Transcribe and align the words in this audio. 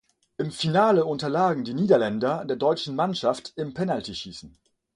Im 0.39 0.49
Finale 0.51 1.05
unterlagen 1.05 1.63
die 1.63 1.75
Niederländer 1.75 2.43
der 2.43 2.55
deutschen 2.57 2.95
Mannschaft 2.95 3.53
im 3.55 3.75
Penaltyschießen. 3.75 4.57